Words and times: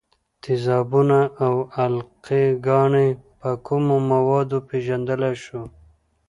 تیزابونه 0.43 1.19
او 1.43 1.53
القلي 1.83 2.45
ګانې 2.65 3.07
په 3.39 3.49
کومو 3.65 3.95
موادو 4.11 4.57
پیژندلای 4.69 5.35
شو؟ 5.43 5.61